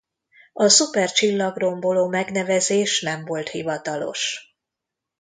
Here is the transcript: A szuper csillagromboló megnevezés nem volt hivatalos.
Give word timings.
A 0.53 0.67
szuper 0.67 1.11
csillagromboló 1.11 2.07
megnevezés 2.07 3.01
nem 3.01 3.25
volt 3.25 3.49
hivatalos. 3.49 4.53